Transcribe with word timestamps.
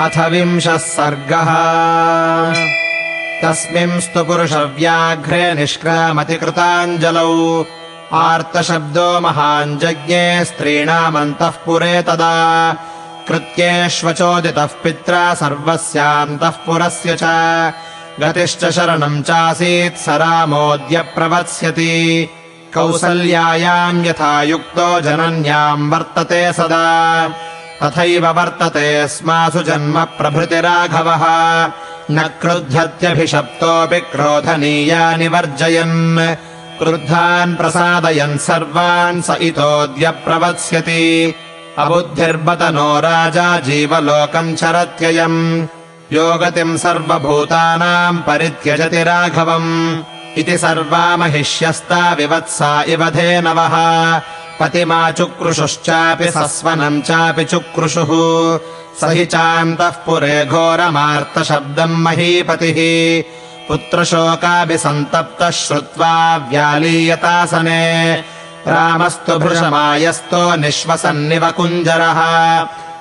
अथ 0.00 0.18
विंशः 0.18 0.76
सर्गः। 0.76 1.54
तस्मिंस्तु 3.42 4.24
पुरुषव्याघ्रे 4.24 5.54
निष्क्रामतिकृताञ्जलौ 5.54 7.64
आर्तशब्दो 8.12 9.20
महान् 9.20 9.78
जज्ञे 9.78 10.44
स्त्रीणामन्तः 10.44 11.50
पुरे 11.50 12.02
तदा। 12.02 12.76
कृत्येष्वचोदितः 13.28 14.66
पित्रा 14.66 15.34
सर्वस्यान्तः 15.34 16.48
पुरस्य 16.48 17.18
च। 17.22 17.72
गतिश्च 18.20 18.64
शरणम् 18.64 19.22
चासीत् 19.22 19.96
स 19.96 20.08
रामोऽद्य 20.08 21.00
प्रवत्स्यति। 21.00 22.28
कौसल्यायाम् 22.74 24.06
यथा 24.06 24.42
युक्तो 24.42 25.00
जनन्याम् 25.00 25.90
वर्तते 25.90 26.52
सदा 26.52 27.28
तथैव 27.82 28.26
वर्तते 28.26 29.08
स्मासु 29.08 29.62
जन्म 29.62 30.04
प्रभृतिराघवः। 30.04 31.24
न 32.10 32.30
क्रुध्यत्यभिशप्तोऽपि 32.40 34.00
क्रोधनीयानि 34.00 35.28
वर्जयन्। 35.28 36.36
क्रुद्धान् 36.78 37.56
प्रसादयन् 37.56 38.38
सर्वान् 38.38 39.22
स 39.22 39.36
इतोऽद्य 39.40 40.10
प्रवत्स्यति। 40.10 41.34
नो 41.78 43.00
राजा 43.00 43.58
जीवलोकम् 43.58 44.56
चरत्ययम्। 44.56 45.66
योगतिम् 46.12 46.78
सर्वभूतानाम् 46.78 48.18
परित्यजति 48.18 49.02
राघवम्। 49.02 50.02
इति 50.38 50.58
सर्वा 50.58 51.16
महिष्यस्ता 51.16 52.12
विवत्सा 52.12 52.82
इव 52.82 53.10
धेनवः 53.10 53.74
पतिमा 54.60 55.10
चुक्रुषुश्चापि 55.10 56.30
सस्वनम् 56.30 57.02
चापि 57.02 57.44
चुक्रुषुः। 57.44 58.08
स 59.00 59.04
हि 59.04 59.24
चान्तः 59.24 59.90
पुरे 59.90 60.46
घोरमार्तशब्दम् 60.46 62.02
महीपतिः। 62.02 62.78
पुत्रशोकाभिसन्तप्तः 63.68 65.50
श्रुत्वा 65.50 66.36
व्यालीयतासने। 66.36 68.14
रामस्तु 68.66 69.38
भृशमायस्तो 69.38 70.56
निःश्वसन्निव 70.56 71.50
कुञ्जरः। 71.50 72.20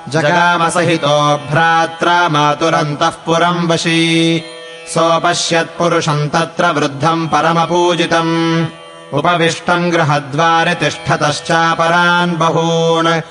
जगामसहितो 0.09 1.37
भ्रात्रा 1.51 2.29
मातुरन्तः 2.29 3.09
पुरम् 3.09 3.67
वशी। 3.67 4.41
सोपश्यत्पुरुषम् 4.87 6.29
तत्र 6.29 6.71
वृद्धम् 6.71 7.27
परमपूजितम् 7.27 8.65
उपविष्टम् 9.13 9.91
गृहद्वारि 9.91 10.75
तिष्ठतश्चापरान् 10.75 12.31
बहून्। 12.31 13.21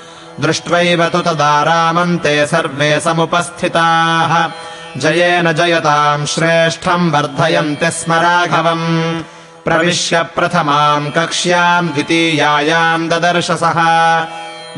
दृष्ट्वैव 0.41 1.09
तु 1.09 1.21
तदा 1.21 1.63
रामम् 1.63 2.17
ते 2.17 2.47
सर्वे 2.47 2.99
समुपस्थिताः। 2.99 4.49
जयेन 4.97 5.53
जयताम् 5.53 6.25
श्रेष्ठम् 6.25 7.11
वर्धयन्ति 7.11 7.91
स्म 7.91 8.13
राघवम्। 8.13 9.21
प्रविश्य 9.65 10.23
प्रथमाम् 10.23 11.11
कक्ष्याम् 11.11 11.89
द्वितीयायाम् 11.89 13.09
ददर्शसः 13.09 13.79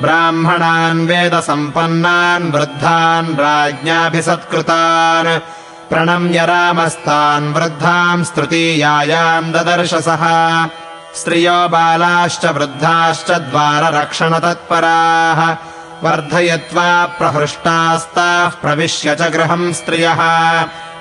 ब्राह्मणान् 0.02 1.08
वेदसम्पन्नान् 1.08 2.52
वृद्धान् 2.52 3.36
राज्ञाभिसत्कृतान्। 3.36 5.40
प्रणम्य 5.90 6.46
रामस्तान् 6.46 7.54
वृद्धाम् 7.54 8.24
स्तृतीयायाम् 8.24 9.54
ददर्शसः 9.54 10.26
स्त्रियो 11.16 11.68
बालाश्च 11.68 12.46
वृद्धाश्च 12.46 13.32
द्वाररक्षणतत्पराः 13.32 15.58
वर्धयित्वा 16.04 17.06
प्रहृष्टास्ताः 17.06 18.50
प्रविश्य 18.50 19.16
च 19.16 19.22
गृहम् 19.22 19.74
स्त्रियः। 19.74 20.18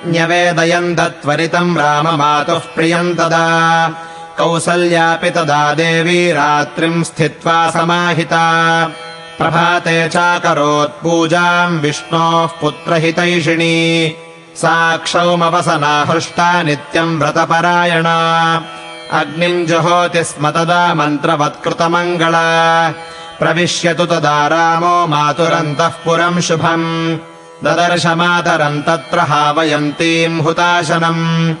न्यवेदयन् 0.07 0.95
दत्वरितम् 0.95 1.77
राममातुः 1.77 2.59
प्रियम् 2.59 3.13
तदा। 3.13 3.93
कौसल्यापि 4.37 5.29
तदा 5.29 5.73
देवी 5.73 6.31
रात्रिम् 6.31 7.03
स्थित्वा 7.03 7.69
समाहिता। 7.69 8.91
प्रभाते 9.37 10.09
चाकरोत् 10.09 11.03
पूजाम् 11.03 11.79
विष्णोः 11.79 12.47
पुत्रहितैषिणी। 12.47 14.15
साक्षौमवसना 14.55 16.05
हृष्टा 16.07 16.63
नित्यम् 16.63 17.19
व्रतपरायणा 17.19 18.63
अग्निम् 19.11 19.65
जहोति 19.65 20.23
स्म 20.23 20.51
तदा 20.51 20.93
मन्त्रवत्कृतमङ्गला। 20.93 22.93
प्रविश्यतु 23.39 24.05
तदा 24.05 24.47
रामो 24.47 25.07
मातुरन्तः 25.07 25.87
पुरम् 25.87 26.41
शुभम्। 26.41 27.17
ददर्श 27.63 28.05
मातरम् 28.05 28.83
तत्र 28.83 29.19
हावयन्तीम् 29.19 30.41
हुताशनम्। 30.41 31.55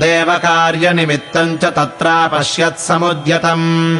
देवकार्यनिमित्तम् 0.00 1.58
च 1.58 1.64
तत्रापश्यत्समुद्यतम् 1.64 3.98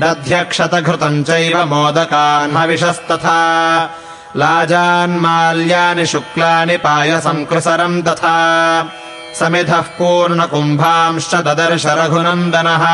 दध्यक्षतघृतम् 0.00 1.24
चैव 1.24 1.64
मोदकान् 1.64 2.56
हविषस्तथा। 2.56 3.90
लाजान्माल्यानि 4.36 6.06
शुक्लानि 6.06 6.76
पायसम् 6.76 7.46
कृसरम् 7.46 8.02
तथा 8.02 8.82
समिधः 9.38 9.80
पूर्णकुम्भांश्च 9.80 11.34
ददर्श 11.34 11.86
रघुनन्दनः। 11.86 12.84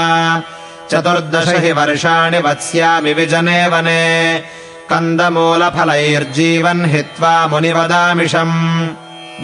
चतुर्दश 0.90 1.48
हि 1.48 1.72
वर्षाणि 1.72 2.38
वत्स्यामि 2.38 3.12
विजने 3.12 3.66
वने 3.66 4.42
कन्दमूलफलैर्जीवन् 4.90 6.86
हित्वा 6.86 7.46
मुनिवदामिषम्। 7.46 8.88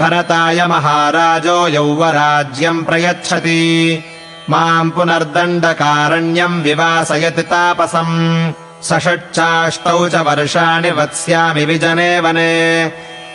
भरताय 0.00 0.66
महाराजो 0.66 1.68
यौवराज्यम् 1.68 2.84
प्रयच्छति 2.84 4.04
माम् 4.50 4.90
पुनर्दण्डकारण्यम् 4.90 6.62
विवासयति 6.62 7.42
तापसम्। 7.42 8.52
सषट्चाष्टौ 8.82 10.08
च 10.08 10.14
वर्षाणि 10.14 10.90
वत्स्यामि 10.90 11.64
विजने 11.64 12.20
वने 12.20 12.52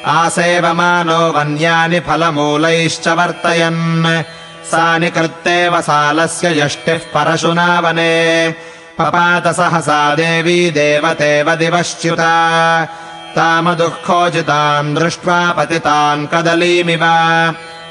आसेवमानो 0.06 1.31
वन्यानि 1.31 2.00
फलमूलैश्च 2.00 3.07
वर्तयन्। 3.07 4.24
सा 4.71 4.98
निकृत्तेव 4.98 5.81
सालस्य 5.81 6.62
यष्टिः 6.62 6.98
परशुना 6.98 7.80
वने 7.80 8.13
पपात 8.98 9.48
सहसा 9.48 10.15
देवी 10.15 10.71
देवतेव 10.71 11.56
दिवश्च्युता। 11.56 12.33
तामदुःखोचिताम् 13.36 14.95
दृष्ट्वा 14.95 15.51
पतिताम् 15.51 16.27
कदलीमिव 16.27 17.04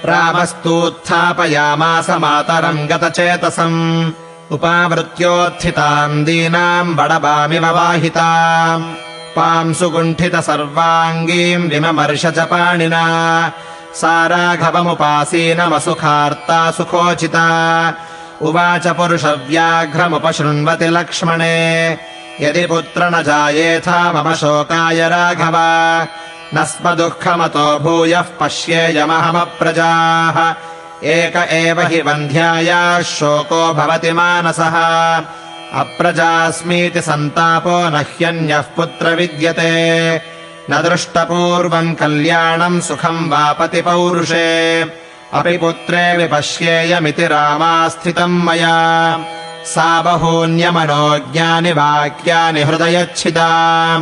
रामस्तूत्थापयामास 0.04 2.10
मातरम् 2.10 2.88
गतचेतसम्। 2.88 4.10
उपावृत्योत्थिताम् 4.50 6.24
दीनाम् 6.24 6.94
बडबामिव 6.94 7.66
वाहिताम्। 7.66 8.94
पांसु 9.36 9.90
कुण्ठित 9.90 10.36
सर्वाङ्गीम् 10.36 11.70
विममर्श 11.70 12.26
च 12.26 12.38
पाणिना। 12.38 13.52
सा 13.94 14.26
राघवमुपासीनमसुखार्ता 14.26 16.70
सुखोचिता। 16.70 17.94
उवाच 18.42 18.86
पुरुषव्याघ्रमुपशृण्वति 18.86 20.88
लक्ष्मणे। 20.88 21.98
यदि 22.40 22.66
पुत्र 22.66 23.10
न 23.10 23.22
जायेथा 23.22 24.12
मम 24.12 24.34
शोकाय 24.34 25.08
राघव 25.08 25.56
न 26.54 26.64
स्म 26.64 26.94
दुःखमतो 26.94 27.78
भूयः 27.78 28.20
पश्येयमहमप्रजाः 28.20 30.54
एक 31.04 31.36
एव 31.36 31.80
हि 31.80 32.00
वन्ध्यायाः 32.00 33.02
शोको 33.02 33.74
भवति 33.74 34.12
मानसः। 34.12 35.22
अप्रजास्मीति 35.80 37.00
सन्तापो 37.00 37.88
न 37.88 37.96
ह्यन्यः 37.96 38.60
पुत्र 38.60 39.08
विद्यते। 39.08 40.20
न 40.70 40.70
दृष्टपूर्वम् 40.70 41.94
कल्याणम् 41.94 42.80
सुखम् 42.80 43.30
वापति 43.30 43.82
पौरुषे। 43.82 44.84
अपि 45.32 45.58
पुत्रे 45.58 46.16
विपश्येयमिति 46.16 47.26
रामास्थितम् 47.26 48.44
मया। 48.44 49.24
सा 49.64 50.02
बहून्यमनोज्ञानि 50.02 51.72
वाक्यानि 51.72 52.62
हृदयच्छिदा 52.62 53.98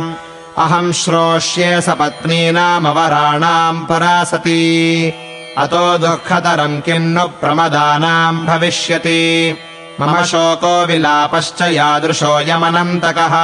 अहम् 0.57 0.93
श्रोष्ये 0.93 1.81
सपत्नीनामवराणाम् 1.81 3.85
परासती। 3.85 5.13
अतो 5.57 5.97
दुःखतरम् 5.97 6.81
किन्नु 6.81 7.27
प्रमदानाम् 7.27 8.45
भविष्यति। 8.45 9.55
मम 10.01 10.23
शोको 10.23 10.85
विलापश्च 10.85 11.61
यादृशोऽयमनन्तकः 11.61 13.35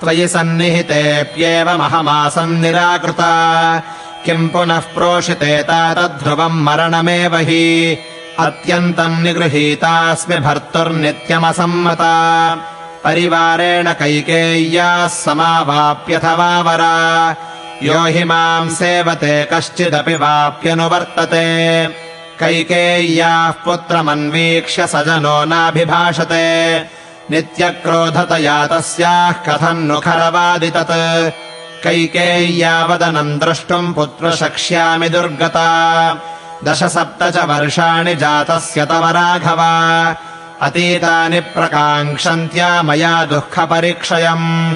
त्वयि 0.00 0.28
सन्निहितेऽप्येवमहमासम् 0.28 2.60
निराकृता। 2.60 3.82
किम् 4.24 4.48
पुनः 4.48 4.78
प्रोषिते 4.78 5.62
तद्ध्रुवम् 5.62 6.64
मरणमेव 6.64 7.36
हि। 7.36 7.98
अत्यन्तम् 8.38 9.22
निगृहीतास्मि 9.22 10.36
भर्तुर्नित्यमसम्मता 10.36 12.56
परिवारेण 13.08 13.92
कैकेय्याः 13.92 15.08
समावाप्यथवा 15.08 16.60
वरा। 16.60 17.36
यो 17.82 18.04
हि 18.04 18.24
माम् 18.24 18.70
सेवते 18.70 19.48
कश्चिदपि 19.52 20.14
वाप्यनुवर्तते। 20.14 21.86
कैकेय्याः 22.40 23.50
पुत्रमन्वीक्ष्य 23.50 24.86
स 24.86 24.96
जनो 24.96 25.44
नाभिभाषते। 25.44 26.78
नित्यक्रोधतया 27.30 28.66
तस्याः 28.66 29.32
कथम् 29.32 29.86
नु 29.88 30.00
खरवादि 30.00 30.70
तत् 30.70 31.32
कैकेय्यावदनम् 31.84 33.38
द्रष्टुम् 33.38 33.94
पुत्रशक्ष्यामि 33.94 35.08
दुर्गता। 35.08 35.68
दश 36.64 36.84
सप्त 36.84 37.22
च 37.22 37.36
वर्षाणि 37.36 38.14
जातस्य 38.14 38.86
तव 38.86 39.08
राघव 39.08 39.60
अतीतानि 40.62 41.40
प्रकाङ्क्षन्त्या 41.40 42.82
मया 42.82 43.24
दुःखपरिक्षयम्। 43.24 44.74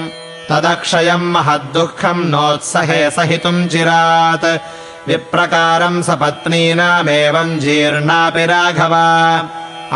तदक्षयम् 0.49 1.33
महद्दुःखम् 1.33 2.25
नोत्सहे 2.25 3.11
सहितुम् 3.11 3.67
चिरात्। 3.67 4.61
विप्रकारम् 5.07 6.03
सपत्नीनामेवम् 6.03 7.59
जीर्णापि 7.59 8.45
राघव। 8.45 8.93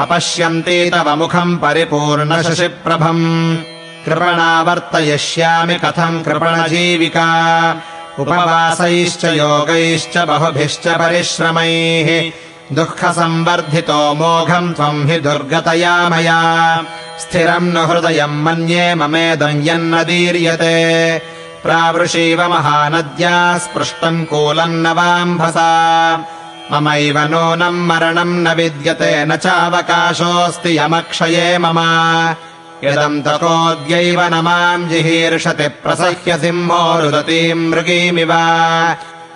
अपश्यन्ती 0.02 0.90
तव 0.90 1.16
मुखम् 1.16 1.58
परिपूर्णशशिप्रभम्। 1.58 3.58
कृपणावर्तयिष्यामि 4.06 5.76
कथम् 5.76 6.24
कृपणजीविका। 6.24 7.76
उपवासैश्च 8.20 9.24
योगैश्च 9.24 10.18
बहुभिश्च 10.18 10.88
परिश्रमैः 10.88 12.32
दुःखसंवर्धितो 12.74 14.14
मोघम् 14.14 14.74
त्वम् 14.74 15.10
हि 15.10 15.20
दुर्गतया 15.20 16.10
मया। 16.10 16.42
स्थिरम् 17.20 17.74
न 17.74 17.78
हृदयम् 17.78 18.44
मन्ये 18.44 18.96
ममेदम् 18.96 19.68
यन्न 19.68 20.04
दीर्यते। 20.04 21.18
प्रावृषीव 21.64 22.48
महानद्या 22.48 23.58
स्पृष्टम् 23.58 24.26
कूलम् 24.26 24.84
न 24.84 24.88
वाम्भसा। 24.88 25.72
ममैव 26.72 27.20
नूनम् 27.20 27.88
मरणम् 27.88 28.44
न 28.44 28.54
विद्यते 28.54 29.26
न 29.26 29.36
चावकाशोऽस्ति 29.36 30.78
यमक्षये 30.78 31.58
मम। 31.58 31.80
यदम् 32.84 33.22
तकोद्यैव 33.22 34.22
न 34.22 34.34
माम् 34.34 34.90
जिहीर्षति 34.90 35.68
प्रसह्य 35.68 36.38
सिंहो 36.38 37.00
रुदतीम् 37.00 37.70
मृगीमिव 37.70 38.34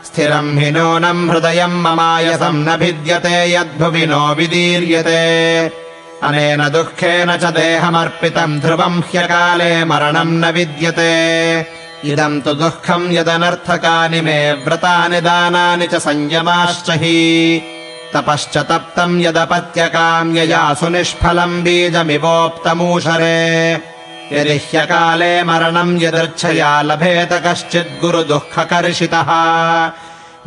स्थिरम् 0.06 0.60
हि 0.60 0.72
नूनम् 0.72 1.30
हृदयम् 1.30 1.82
ममायसम् 1.82 2.66
न 2.68 2.78
भिद्यते 2.78 3.54
यद्भुवि 3.54 4.06
नो 4.06 4.36
विदीर्यते। 4.36 5.22
अनेन 6.24 6.70
दुःखेन 6.70 7.38
च 7.38 7.44
देहमर्पितम् 7.44 8.60
ध्रुवम् 8.60 9.02
ह्यकाले 9.02 9.86
मरणम् 9.86 10.40
न 10.42 10.52
विद्यते। 10.52 11.12
इदम् 12.06 12.42
तु 12.42 12.54
दुःखम् 12.54 13.14
यदनर्थकानि 13.14 14.22
मे 14.22 14.54
व्रतानि 14.54 15.22
दानानि 15.22 15.88
च 15.88 15.96
संयमाश्च 15.96 16.90
हि। 16.90 17.18
तपश्च 18.14 18.58
तप्तम् 18.58 19.22
यदपत्यकाम्यया 19.22 20.74
सुनिष्फलम् 20.74 21.64
बीजमिवोक्तमूषरे 21.64 23.42
यदि 24.32 24.58
ह्यकाले 24.58 25.44
मरणम् 25.44 26.02
यदृच्छया 26.02 26.82
लभेत 26.82 27.30
कश्चित् 27.46 28.02
गुरुदुःखकर्षितः। 28.02 29.30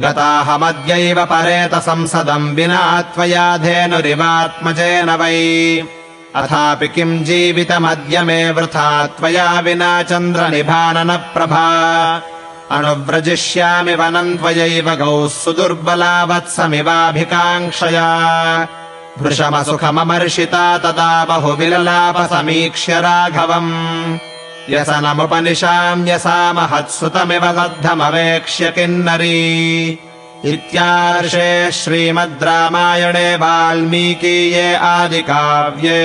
गताहमद्यैव 0.01 1.25
परेत 1.25 1.75
संसदम् 1.75 2.55
विना 2.55 3.03
त्वया 3.03 3.57
धेनुरिवात्मजेन 3.57 5.11
वै। 5.11 5.35
अथापि 6.37 6.89
किम् 6.89 7.25
जीवितमद्य 7.25 8.23
मे 8.23 8.51
वृथा 8.51 9.07
त्वया 9.07 9.61
विना 9.61 10.03
चन्द्रनिभाननप्रभा 10.03 11.67
अनुव्रजिष्यामि 12.71 13.95
वनम् 13.95 14.39
त्वयैव 14.39 14.95
गौः 14.95 15.29
सुदुर्बला 15.29 16.25
वत्समिवाभिकाङ्क्षया 16.25 18.09
भृशमसुखममर्षिता 19.23 20.67
तदा 20.79 21.25
बहुविललाप 21.25 22.17
समीक्ष्य 22.33 23.01
राघवम् 23.01 23.71
व्यसनमुपनिशाम्यसा 24.71 26.37
महत्सुतमिव 26.53 27.45
लब्धमवेक्ष्य 27.59 28.71
किन्नरी। 28.77 29.41
इत्यार्षे 30.53 31.71
श्रीमद् 31.73 32.43
रामायणे 32.43 33.29
वाल्मीकीये 33.43 34.75
आदिकाव्ये 34.75 36.03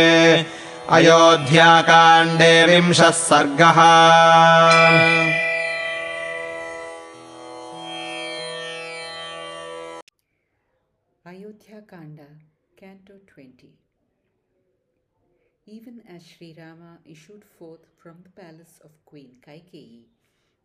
अयोध्याकाण्डे 0.97 2.53
विंशः 2.65 3.09
सर्गः 3.09 3.79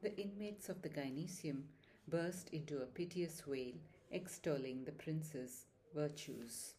the 0.03 0.15
inmates 0.19 0.69
of 0.69 0.83
the 0.83 0.91
gynaeceum 0.91 1.63
burst 2.07 2.51
into 2.51 2.83
a 2.83 2.87
piteous 2.87 3.47
wail, 3.47 3.73
extolling 4.13 4.85
the 4.85 4.93
prince's 4.93 5.65
virtues. 5.95 6.75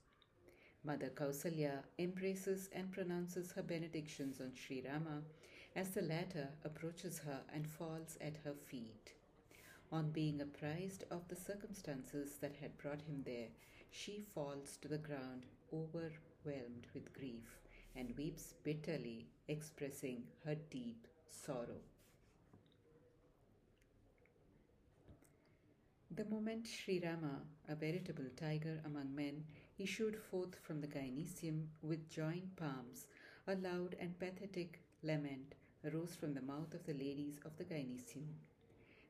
Mother 0.84 1.10
Kausalya 1.10 1.82
embraces 1.98 2.70
and 2.74 2.92
pronounces 2.92 3.54
her 3.54 3.64
benedictions 3.64 4.40
on 4.40 4.52
Sri 4.54 4.84
Rama 4.88 5.24
as 5.76 5.90
the 5.90 6.04
latter 6.04 6.50
approaches 6.64 7.18
her 7.26 7.40
and 7.52 7.68
falls 7.68 8.20
at 8.22 8.38
her 8.44 8.54
feet. 8.54 9.14
On 9.92 10.12
being 10.12 10.42
apprised 10.42 11.06
of 11.10 11.28
the 11.28 11.36
circumstances 11.36 12.38
that 12.40 12.58
had 12.62 12.78
brought 12.78 13.02
him 13.02 13.24
there, 13.26 13.48
she 13.90 14.22
falls 14.36 14.78
to 14.84 14.88
the 14.88 15.00
ground, 15.00 15.48
overwhelmed 15.74 16.86
with 16.94 17.14
grief, 17.14 17.58
and 17.96 18.16
weeps 18.16 18.54
bitterly, 18.64 19.26
expressing 19.48 20.22
her 20.46 20.56
deep 20.70 21.08
sorrow. 21.28 21.82
The 26.16 26.24
moment 26.24 26.66
Sri 26.66 27.02
Rama, 27.04 27.42
a 27.68 27.76
veritable 27.76 28.30
tiger 28.38 28.80
among 28.86 29.14
men, 29.14 29.44
issued 29.78 30.16
forth 30.16 30.56
from 30.64 30.80
the 30.80 30.88
gynaeceum 30.88 31.66
with 31.82 32.10
joined 32.10 32.56
palms, 32.56 33.08
a 33.48 33.56
loud 33.56 33.98
and 34.00 34.18
pathetic 34.18 34.80
lament 35.04 35.56
arose 35.84 36.16
from 36.16 36.34
the 36.34 36.42
mouth 36.42 36.74
of 36.74 36.86
the 36.86 36.94
ladies 36.94 37.42
of 37.44 37.58
the 37.58 37.66
gynaeceum. 37.66 38.28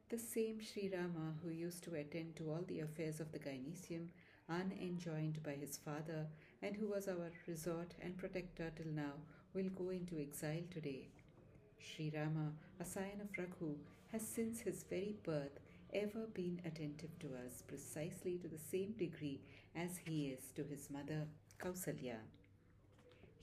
The 0.09 0.17
same 0.17 0.59
Sri 0.59 0.89
Rama 0.91 1.35
who 1.43 1.51
used 1.51 1.83
to 1.83 1.93
attend 1.93 2.37
to 2.37 2.49
all 2.49 2.63
the 2.67 2.79
affairs 2.79 3.19
of 3.19 3.31
the 3.31 3.37
gynaeceum, 3.37 4.07
unenjoined 4.49 5.43
by 5.43 5.53
his 5.53 5.77
father, 5.77 6.25
and 6.63 6.75
who 6.75 6.87
was 6.87 7.07
our 7.07 7.29
resort 7.45 7.93
and 8.01 8.17
protector 8.17 8.71
till 8.75 8.91
now, 8.91 9.13
will 9.53 9.69
go 9.69 9.91
into 9.91 10.17
exile 10.17 10.63
today. 10.71 11.09
Sri 11.77 12.11
Rama, 12.15 12.53
a 12.79 12.83
scion 12.83 13.21
of 13.21 13.37
Raghu, 13.37 13.75
has 14.11 14.27
since 14.27 14.61
his 14.61 14.83
very 14.89 15.15
birth 15.23 15.59
ever 15.95 16.27
been 16.33 16.59
attentive 16.65 17.17
to 17.19 17.27
us 17.45 17.61
precisely 17.65 18.37
to 18.37 18.49
the 18.49 18.57
same 18.57 18.91
degree 18.97 19.39
as 19.75 19.97
he 20.05 20.27
is 20.27 20.51
to 20.53 20.61
his 20.63 20.89
mother 20.89 21.25
Kausalya. 21.57 22.17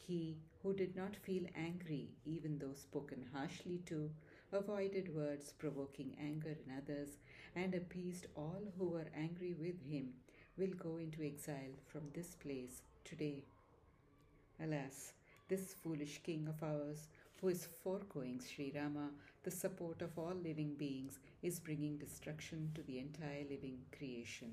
He 0.07 0.37
who 0.63 0.75
did 0.75 0.95
not 0.95 1.17
feel 1.17 1.45
angry 1.57 2.11
even 2.27 2.59
though 2.59 2.75
spoken 2.75 3.25
harshly 3.33 3.81
to, 3.87 4.11
avoided 4.53 5.15
words 5.15 5.55
provoking 5.59 6.15
anger 6.21 6.51
in 6.51 6.77
others, 6.77 7.17
and 7.57 7.75
appeased 7.75 8.27
all 8.37 8.63
who 8.79 8.89
were 8.89 9.09
angry 9.17 9.55
with 9.59 9.81
him, 9.91 10.11
will 10.59 10.75
go 10.77 10.99
into 10.99 11.23
exile 11.23 11.75
from 11.87 12.03
this 12.13 12.35
place 12.35 12.83
today. 13.03 13.45
Alas, 14.63 15.15
this 15.49 15.75
foolish 15.83 16.21
king 16.23 16.47
of 16.49 16.63
ours, 16.63 17.09
who 17.43 17.49
is 17.49 17.67
foregoing 17.83 18.41
Sri 18.41 18.73
Rama, 18.73 19.11
the 19.43 19.51
support 19.51 20.01
of 20.01 20.17
all 20.17 20.35
living 20.45 20.75
beings, 20.79 21.19
is 21.43 21.59
bringing 21.59 21.99
destruction 21.99 22.71
to 22.73 22.83
the 22.83 23.01
entire 23.01 23.43
living 23.51 23.79
creation. 23.99 24.53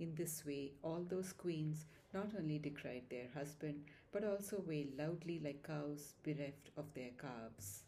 In 0.00 0.14
this 0.14 0.46
way, 0.46 0.72
all 0.82 1.04
those 1.06 1.34
queens 1.34 1.84
not 2.14 2.30
only 2.38 2.58
decried 2.58 3.02
their 3.10 3.28
husband, 3.34 3.84
but 4.12 4.24
also 4.24 4.64
wailed 4.66 4.96
loudly 4.96 5.42
like 5.44 5.62
cows 5.62 6.14
bereft 6.22 6.70
of 6.78 6.86
their 6.94 7.10
calves. 7.20 7.82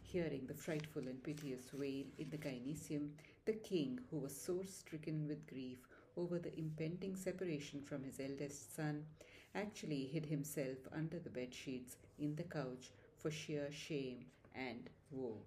Hearing 0.00 0.46
the 0.46 0.54
frightful 0.54 1.02
and 1.02 1.22
piteous 1.22 1.74
wail 1.74 2.06
in 2.16 2.30
the 2.30 2.38
gynaeceum, 2.38 3.10
the 3.44 3.52
king, 3.52 4.00
who 4.10 4.16
was 4.16 4.34
sore 4.34 4.64
stricken 4.64 5.28
with 5.28 5.46
grief 5.46 5.86
over 6.16 6.38
the 6.38 6.58
impending 6.58 7.14
separation 7.14 7.82
from 7.82 8.04
his 8.04 8.18
eldest 8.18 8.74
son, 8.74 9.04
actually 9.54 10.06
hid 10.06 10.24
himself 10.24 10.78
under 10.92 11.18
the 11.18 11.30
bed 11.30 11.52
sheets 11.52 11.96
in 12.18 12.34
the 12.36 12.42
couch 12.44 12.90
for 13.18 13.30
sheer 13.30 13.68
shame 13.72 14.24
and 14.54 14.90
woe. 15.10 15.38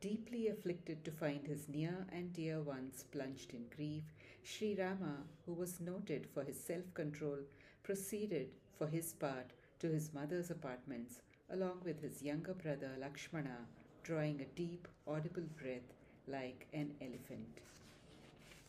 Deeply 0.00 0.48
afflicted 0.48 1.04
to 1.04 1.10
find 1.10 1.46
his 1.46 1.68
near 1.68 2.06
and 2.12 2.32
dear 2.32 2.60
ones 2.60 3.04
plunged 3.10 3.52
in 3.52 3.64
grief, 3.74 4.04
Sri 4.44 4.76
Rama, 4.78 5.24
who 5.44 5.52
was 5.52 5.80
noted 5.80 6.26
for 6.32 6.44
his 6.44 6.58
self 6.58 6.94
control, 6.94 7.38
proceeded 7.82 8.50
for 8.78 8.86
his 8.86 9.12
part 9.12 9.52
to 9.80 9.88
his 9.88 10.12
mother's 10.14 10.50
apartments 10.50 11.20
along 11.50 11.80
with 11.84 12.00
his 12.02 12.22
younger 12.22 12.54
brother 12.54 12.90
Lakshmana, 13.00 13.66
drawing 14.02 14.40
a 14.40 14.56
deep, 14.56 14.86
audible 15.06 15.48
breath 15.60 15.94
like 16.26 16.66
an 16.72 16.92
elephant. 17.00 17.60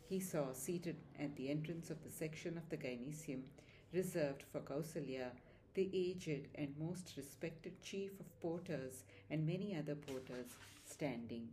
He 0.07 0.19
saw 0.19 0.53
seated 0.53 0.95
at 1.19 1.35
the 1.35 1.49
entrance 1.49 1.89
of 1.89 2.03
the 2.03 2.11
section 2.11 2.57
of 2.57 2.67
the 2.69 2.77
gynaeceum 2.77 3.41
reserved 3.93 4.43
for 4.51 4.61
Kausalya 4.61 5.31
the 5.73 5.89
aged 5.93 6.47
and 6.55 6.73
most 6.77 7.13
respected 7.17 7.81
chief 7.81 8.11
of 8.19 8.39
porters 8.41 9.03
and 9.29 9.45
many 9.45 9.75
other 9.75 9.95
porters 9.95 10.55
standing. 10.85 11.49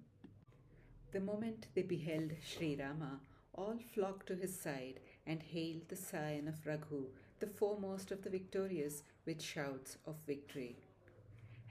The 1.12 1.20
moment 1.20 1.66
they 1.74 1.82
beheld 1.82 2.32
Sri 2.44 2.76
Rama, 2.76 3.20
all 3.54 3.78
flocked 3.94 4.26
to 4.28 4.34
his 4.34 4.58
side 4.58 5.00
and 5.26 5.42
hailed 5.42 5.88
the 5.88 5.96
scion 5.96 6.48
of 6.48 6.66
Raghu, 6.66 7.06
the 7.40 7.46
foremost 7.46 8.10
of 8.10 8.22
the 8.22 8.30
victorious, 8.30 9.02
with 9.24 9.42
shouts 9.42 9.98
of 10.06 10.16
victory. 10.26 10.76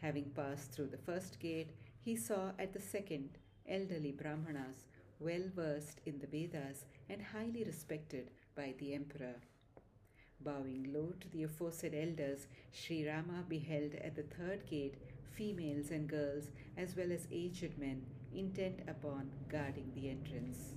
Having 0.02 0.32
passed 0.36 0.72
through 0.72 0.88
the 0.88 0.98
first 0.98 1.40
gate, 1.40 1.72
he 2.00 2.16
saw 2.16 2.52
at 2.60 2.74
the 2.74 2.82
second 2.82 3.30
elderly 3.68 4.12
Brahmanas, 4.12 4.86
well 5.20 5.44
versed 5.56 6.02
in 6.06 6.20
the 6.20 6.28
Vedas 6.28 6.86
and 7.10 7.22
highly 7.22 7.64
respected 7.64 8.30
by 8.56 8.74
the 8.78 8.94
emperor. 8.94 9.36
Bowing 10.46 10.94
low 10.94 11.12
to 11.20 11.30
the 11.30 11.42
aforesaid 11.42 11.96
elders, 11.96 12.46
Sri 12.72 13.10
Rama 13.10 13.44
beheld 13.50 13.96
at 13.96 14.16
the 14.16 14.22
third 14.22 14.68
gate 14.70 14.94
females 15.32 15.90
and 15.90 16.08
girls 16.08 16.52
as 16.78 16.96
well 16.96 17.12
as 17.12 17.28
aged 17.32 17.80
men 17.80 18.06
intent 18.32 18.82
upon 18.88 19.32
guarding 19.50 19.92
the 19.96 20.08
entrance. 20.08 20.76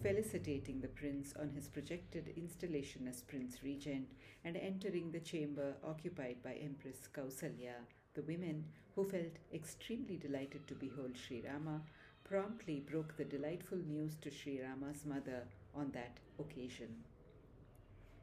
Felicitating 0.00 0.80
the 0.80 0.86
prince 0.86 1.34
on 1.40 1.50
his 1.50 1.66
projected 1.66 2.32
installation 2.36 3.08
as 3.08 3.22
prince 3.22 3.64
regent 3.64 4.06
and 4.44 4.56
entering 4.56 5.10
the 5.10 5.18
chamber 5.18 5.74
occupied 5.82 6.36
by 6.44 6.54
Empress 6.54 7.08
Kausalya, 7.12 7.74
the 8.14 8.22
women, 8.22 8.64
who 8.94 9.02
felt 9.02 9.40
extremely 9.52 10.16
delighted 10.16 10.68
to 10.68 10.74
behold 10.76 11.16
Sri 11.16 11.42
Rama, 11.44 11.82
promptly 12.22 12.78
broke 12.78 13.16
the 13.16 13.24
delightful 13.24 13.78
news 13.78 14.14
to 14.20 14.30
Sri 14.30 14.60
Rama's 14.62 15.04
mother 15.04 15.48
on 15.74 15.90
that 15.90 16.20
occasion. 16.38 17.02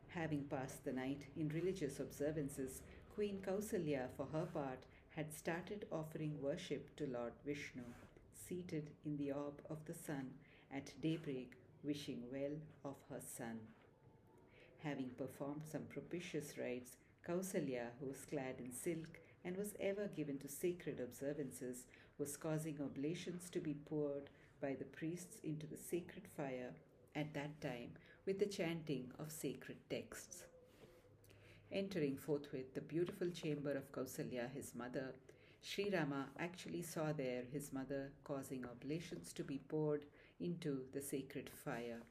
Having 0.09 0.45
passed 0.45 0.83
the 0.83 0.91
night 0.91 1.27
in 1.37 1.49
religious 1.49 1.99
observances, 1.99 2.81
Queen 3.13 3.39
Kausalya, 3.45 4.07
for 4.17 4.25
her 4.33 4.45
part, 4.45 4.85
had 5.11 5.31
started 5.31 5.85
offering 5.91 6.41
worship 6.41 6.95
to 6.95 7.05
Lord 7.05 7.33
Vishnu, 7.45 7.83
seated 8.33 8.89
in 9.05 9.17
the 9.17 9.31
orb 9.31 9.61
of 9.69 9.85
the 9.85 9.93
sun 9.93 10.31
at 10.73 10.91
daybreak, 11.01 11.53
wishing 11.83 12.23
well 12.31 12.57
of 12.83 12.95
her 13.09 13.21
son. 13.21 13.59
Having 14.83 15.11
performed 15.17 15.63
some 15.71 15.83
propitious 15.83 16.57
rites, 16.57 16.97
Kausalya, 17.27 17.89
who 17.99 18.07
was 18.07 18.25
clad 18.25 18.55
in 18.59 18.71
silk 18.71 19.19
and 19.45 19.55
was 19.57 19.73
ever 19.79 20.07
given 20.07 20.39
to 20.39 20.47
sacred 20.47 20.99
observances, 20.99 21.85
was 22.17 22.35
causing 22.35 22.81
oblations 22.81 23.49
to 23.51 23.59
be 23.59 23.73
poured 23.73 24.29
by 24.59 24.73
the 24.73 24.85
priests 24.85 25.37
into 25.43 25.67
the 25.67 25.77
sacred 25.77 26.27
fire 26.35 26.73
at 27.15 27.33
that 27.33 27.61
time 27.61 27.91
with 28.29 28.37
the 28.37 28.45
chanting 28.45 29.05
of 29.17 29.31
sacred 29.31 29.77
texts. 29.89 30.43
Entering 31.71 32.15
forthwith 32.15 32.75
the 32.75 32.81
beautiful 32.81 33.27
chamber 33.31 33.71
of 33.71 33.91
Kausalya, 33.91 34.51
his 34.53 34.75
mother, 34.75 35.15
Sri 35.63 35.89
Rama 35.89 36.27
actually 36.37 36.83
saw 36.83 37.11
there 37.11 37.41
his 37.51 37.73
mother 37.73 38.11
causing 38.23 38.67
oblations 38.67 39.33
to 39.33 39.43
be 39.43 39.57
poured 39.67 40.05
into 40.39 40.81
the 40.93 41.01
sacred 41.01 41.49
fire. 41.65 42.03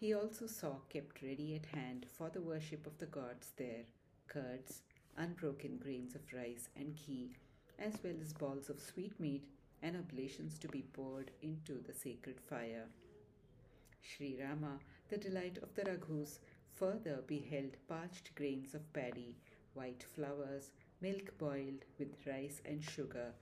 He 0.00 0.14
also 0.14 0.46
saw 0.46 0.76
kept 0.88 1.20
ready 1.20 1.54
at 1.56 1.78
hand 1.78 2.06
for 2.16 2.30
the 2.30 2.40
worship 2.40 2.86
of 2.86 2.96
the 2.96 3.12
gods 3.18 3.52
there 3.58 3.84
curds, 4.28 4.80
unbroken 5.18 5.76
grains 5.76 6.14
of 6.14 6.22
rice 6.32 6.70
and 6.74 6.96
ghee, 6.96 7.36
as 7.78 7.92
well 8.02 8.16
as 8.22 8.32
balls 8.32 8.70
of 8.70 8.80
sweetmeat 8.80 9.44
and 9.82 9.94
oblations 9.94 10.58
to 10.60 10.68
be 10.68 10.86
poured 10.94 11.32
into 11.42 11.82
the 11.86 11.92
sacred 11.92 12.40
fire. 12.48 12.86
Sri 14.00 14.36
Rama, 14.40 14.78
the 15.08 15.18
delight 15.18 15.58
of 15.62 15.74
the 15.74 15.82
Raghus, 15.82 16.38
further 16.74 17.22
beheld 17.26 17.76
parched 17.88 18.34
grains 18.34 18.74
of 18.74 18.92
paddy, 18.92 19.36
white 19.74 20.02
flowers, 20.02 20.70
milk 21.00 21.36
boiled 21.38 21.84
with 21.98 22.26
rice 22.26 22.60
and 22.64 22.82
sugar, 22.82 23.32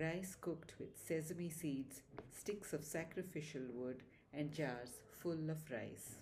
rice 0.00 0.36
cooked 0.40 0.74
with 0.78 0.96
sesame 0.96 1.48
seeds, 1.48 2.02
sticks 2.30 2.72
of 2.72 2.84
sacrificial 2.84 3.62
wood, 3.72 4.02
and 4.32 4.52
jars 4.52 5.00
full 5.18 5.50
of 5.50 5.70
rice. 5.70 6.16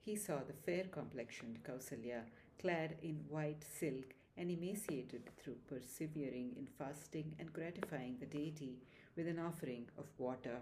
He 0.00 0.16
saw 0.16 0.38
the 0.38 0.52
fair 0.52 0.84
complexioned 0.84 1.62
Kausalya, 1.64 2.24
clad 2.58 2.96
in 3.02 3.24
white 3.28 3.62
silk 3.62 4.14
and 4.36 4.50
emaciated 4.50 5.28
through 5.36 5.56
persevering 5.68 6.54
in 6.56 6.66
fasting 6.78 7.34
and 7.38 7.52
gratifying 7.52 8.16
the 8.18 8.26
deity 8.26 8.78
with 9.16 9.26
an 9.28 9.38
offering 9.38 9.86
of 9.98 10.06
water. 10.16 10.60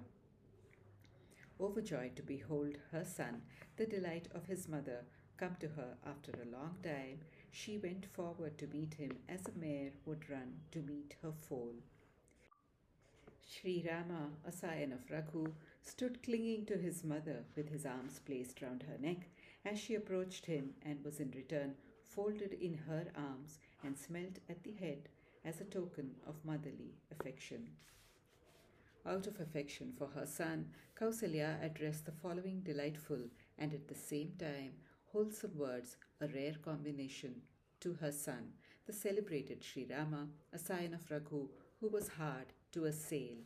Overjoyed 1.61 2.17
to 2.17 2.23
behold 2.23 2.77
her 2.93 3.05
son, 3.05 3.43
the 3.77 3.87
delight 3.87 4.29
of 4.35 4.47
his 4.47 4.69
mother, 4.69 5.05
come 5.37 5.57
to 5.61 5.69
her 5.69 5.97
after 6.05 6.33
a 6.33 6.51
long 6.51 6.77
time, 6.83 7.21
she 7.51 7.79
went 7.79 8.07
forward 8.07 8.59
to 8.59 8.67
meet 8.67 8.95
him 8.95 9.13
as 9.29 9.41
a 9.47 9.59
mare 9.59 9.93
would 10.05 10.29
run 10.29 10.61
to 10.73 10.81
meet 10.83 11.17
her 11.23 11.33
foal. 11.33 11.75
Sri 13.49 13.87
Rama, 13.89 14.31
a 14.45 14.53
scion 14.53 14.93
of 14.93 15.11
Raghu, 15.11 15.53
stood 15.83 16.23
clinging 16.23 16.67
to 16.67 16.77
his 16.77 17.05
mother 17.05 17.45
with 17.55 17.69
his 17.71 17.87
arms 17.87 18.19
placed 18.19 18.61
round 18.61 18.83
her 18.83 18.99
neck 18.99 19.29
as 19.65 19.79
she 19.79 19.95
approached 19.95 20.47
him 20.47 20.75
and 20.83 21.05
was 21.05 21.21
in 21.21 21.31
return 21.31 21.75
folded 22.03 22.55
in 22.55 22.75
her 22.89 23.07
arms 23.15 23.59
and 23.83 23.97
smelt 23.97 24.39
at 24.49 24.63
the 24.65 24.73
head 24.73 25.09
as 25.45 25.61
a 25.61 25.65
token 25.65 26.17
of 26.27 26.45
motherly 26.45 26.95
affection. 27.11 27.69
Out 29.07 29.29
of 29.29 29.39
affection 29.39 29.93
for 29.97 30.09
her 30.09 30.27
son, 30.27 30.71
Kausalya 30.99 31.63
addressed 31.63 32.07
the 32.07 32.13
following 32.13 32.61
delightful 32.65 33.21
and 33.57 33.73
at 33.73 33.87
the 33.87 33.95
same 33.95 34.33
time 34.39 34.73
wholesome 35.13 35.57
words, 35.57 35.97
a 36.21 36.27
rare 36.27 36.57
combination, 36.65 37.37
to 37.81 37.95
her 37.95 38.11
son, 38.11 38.53
the 38.85 38.93
celebrated 38.93 39.63
Sri 39.63 39.87
Rama, 39.89 40.27
a 40.53 40.59
scion 40.59 40.93
of 40.93 41.09
Raghu, 41.09 41.49
who 41.81 41.89
was 41.89 42.09
hard 42.09 42.47
to 42.73 42.87
assail. 42.87 43.37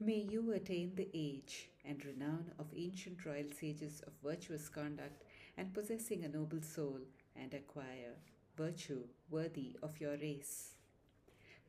May 0.00 0.26
you 0.30 0.52
attain 0.52 0.94
the 0.94 1.08
age 1.12 1.68
and 1.84 2.04
renown 2.04 2.50
of 2.58 2.72
ancient 2.74 3.24
royal 3.26 3.50
sages 3.52 4.00
of 4.06 4.12
virtuous 4.22 4.68
conduct 4.70 5.22
and 5.56 5.74
possessing 5.74 6.24
a 6.24 6.28
noble 6.28 6.62
soul, 6.62 7.00
and 7.36 7.52
acquire 7.52 8.14
virtue 8.56 9.04
worthy 9.28 9.76
of 9.82 10.00
your 10.00 10.16
race. 10.16 10.73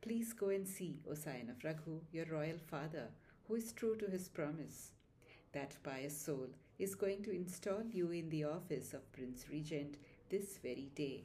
Please 0.06 0.32
go 0.34 0.50
and 0.50 0.68
see, 0.68 1.00
O 1.08 1.14
of 1.14 1.64
Raghu, 1.64 2.00
your 2.12 2.26
royal 2.26 2.58
father, 2.70 3.08
who 3.48 3.56
is 3.56 3.72
true 3.72 3.96
to 3.96 4.06
his 4.06 4.28
promise. 4.28 4.92
That 5.50 5.76
pious 5.82 6.16
soul 6.16 6.46
is 6.78 6.94
going 6.94 7.24
to 7.24 7.34
install 7.34 7.82
you 7.90 8.12
in 8.12 8.28
the 8.28 8.44
office 8.44 8.94
of 8.94 9.10
Prince 9.10 9.46
Regent 9.50 9.96
this 10.28 10.58
very 10.58 10.92
day. 10.94 11.24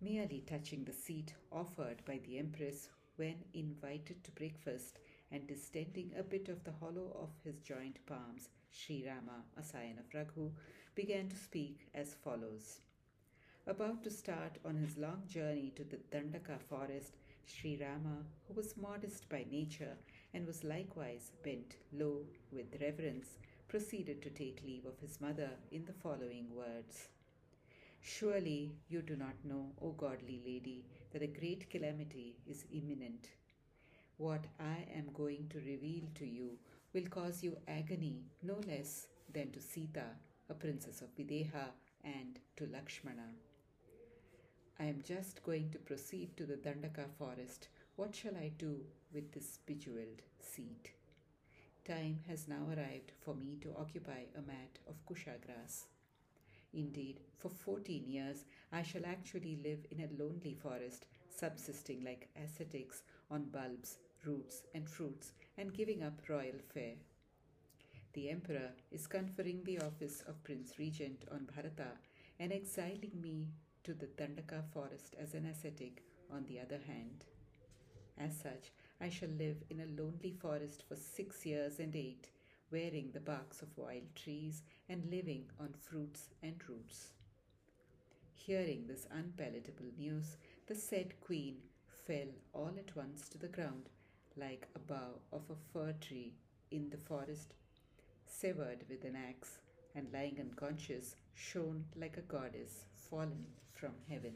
Merely 0.00 0.42
touching 0.44 0.82
the 0.82 0.92
seat 0.92 1.34
offered 1.52 2.04
by 2.04 2.18
the 2.26 2.36
Empress 2.36 2.88
when 3.14 3.44
invited 3.54 4.24
to 4.24 4.32
breakfast 4.32 4.98
and 5.30 5.46
distending 5.46 6.10
a 6.18 6.24
bit 6.24 6.48
of 6.48 6.64
the 6.64 6.72
hollow 6.80 7.16
of 7.22 7.30
his 7.44 7.60
joint 7.60 8.00
palms, 8.06 8.48
Sri 8.72 9.04
Rama, 9.06 9.44
a 9.56 9.62
scion 9.62 10.00
of 10.00 10.12
Raghu, 10.12 10.50
began 10.96 11.28
to 11.28 11.36
speak 11.36 11.86
as 11.94 12.14
follows. 12.24 12.80
About 13.68 14.02
to 14.04 14.10
start 14.10 14.56
on 14.64 14.76
his 14.76 14.96
long 14.96 15.24
journey 15.28 15.74
to 15.76 15.84
the 15.84 15.98
Dandaka 16.10 16.58
forest, 16.58 17.18
Sri 17.44 17.78
Rama, 17.78 18.24
who 18.46 18.54
was 18.54 18.78
modest 18.78 19.28
by 19.28 19.44
nature 19.50 19.94
and 20.32 20.46
was 20.46 20.64
likewise 20.64 21.32
bent 21.44 21.76
low 21.92 22.22
with 22.50 22.80
reverence, 22.80 23.36
proceeded 23.68 24.22
to 24.22 24.30
take 24.30 24.62
leave 24.64 24.86
of 24.86 24.98
his 25.00 25.20
mother 25.20 25.50
in 25.70 25.84
the 25.84 25.92
following 25.92 26.46
words 26.56 27.08
Surely 28.00 28.72
you 28.88 29.02
do 29.02 29.16
not 29.16 29.34
know, 29.44 29.66
O 29.82 29.90
godly 29.90 30.40
lady, 30.46 30.86
that 31.12 31.20
a 31.20 31.26
great 31.26 31.68
calamity 31.68 32.36
is 32.46 32.64
imminent. 32.72 33.28
What 34.16 34.46
I 34.58 34.86
am 34.96 35.12
going 35.12 35.46
to 35.50 35.58
reveal 35.58 36.04
to 36.14 36.26
you 36.26 36.52
will 36.94 37.06
cause 37.10 37.42
you 37.42 37.58
agony 37.68 38.22
no 38.42 38.60
less 38.66 39.08
than 39.30 39.50
to 39.50 39.60
Sita, 39.60 40.06
a 40.48 40.54
princess 40.54 41.02
of 41.02 41.14
Videha, 41.14 41.66
and 42.02 42.38
to 42.56 42.66
Lakshmana. 42.72 43.28
I 44.80 44.84
am 44.84 45.02
just 45.02 45.42
going 45.42 45.70
to 45.70 45.78
proceed 45.78 46.36
to 46.36 46.46
the 46.46 46.54
Dandaka 46.54 47.06
forest. 47.18 47.66
What 47.96 48.14
shall 48.14 48.36
I 48.36 48.52
do 48.58 48.76
with 49.12 49.32
this 49.32 49.58
bejeweled 49.66 50.22
seat? 50.38 50.92
Time 51.84 52.20
has 52.28 52.46
now 52.46 52.64
arrived 52.68 53.10
for 53.20 53.34
me 53.34 53.58
to 53.62 53.74
occupy 53.76 54.26
a 54.36 54.42
mat 54.42 54.78
of 54.86 55.04
kusha 55.04 55.34
grass. 55.44 55.86
Indeed, 56.72 57.18
for 57.38 57.48
14 57.48 58.04
years 58.06 58.44
I 58.70 58.82
shall 58.82 59.04
actually 59.04 59.58
live 59.64 59.84
in 59.90 59.98
a 60.00 60.22
lonely 60.22 60.54
forest, 60.54 61.06
subsisting 61.28 62.04
like 62.04 62.28
ascetics 62.36 63.02
on 63.32 63.46
bulbs, 63.46 63.98
roots, 64.24 64.62
and 64.76 64.88
fruits, 64.88 65.32
and 65.56 65.74
giving 65.74 66.04
up 66.04 66.20
royal 66.28 66.60
fare. 66.72 66.94
The 68.12 68.30
emperor 68.30 68.70
is 68.92 69.08
conferring 69.08 69.64
the 69.64 69.80
office 69.80 70.22
of 70.28 70.44
Prince 70.44 70.78
Regent 70.78 71.24
on 71.32 71.48
Bharata 71.52 71.98
and 72.38 72.52
exiling 72.52 73.20
me 73.20 73.48
to 73.88 73.94
the 73.94 74.22
Dandaka 74.22 74.62
forest 74.74 75.16
as 75.18 75.32
an 75.32 75.46
ascetic, 75.46 76.02
on 76.30 76.44
the 76.44 76.60
other 76.60 76.78
hand. 76.86 77.24
As 78.18 78.36
such, 78.36 78.70
I 79.00 79.08
shall 79.08 79.30
live 79.30 79.56
in 79.70 79.80
a 79.80 80.02
lonely 80.02 80.30
forest 80.30 80.84
for 80.86 80.94
six 80.94 81.46
years 81.46 81.78
and 81.78 81.96
eight, 81.96 82.28
wearing 82.70 83.12
the 83.14 83.20
barks 83.20 83.62
of 83.62 83.78
wild 83.78 84.14
trees 84.14 84.60
and 84.90 85.10
living 85.10 85.46
on 85.58 85.72
fruits 85.80 86.28
and 86.42 86.56
roots. 86.68 87.12
Hearing 88.34 88.84
this 88.86 89.06
unpalatable 89.10 89.90
news, 89.96 90.36
the 90.66 90.74
said 90.74 91.18
queen 91.22 91.56
fell 92.06 92.28
all 92.52 92.74
at 92.76 92.94
once 92.94 93.26
to 93.30 93.38
the 93.38 93.48
ground, 93.48 93.88
like 94.36 94.68
a 94.76 94.80
bough 94.80 95.22
of 95.32 95.44
a 95.48 95.56
fir 95.72 95.94
tree 95.98 96.34
in 96.70 96.90
the 96.90 96.98
forest, 96.98 97.54
severed 98.26 98.84
with 98.90 99.04
an 99.04 99.16
axe, 99.16 99.60
and 99.98 100.12
lying 100.12 100.36
unconscious, 100.40 101.16
shone 101.34 101.84
like 101.96 102.16
a 102.16 102.32
goddess 102.32 102.84
fallen 103.10 103.44
from 103.74 103.90
heaven. 104.08 104.34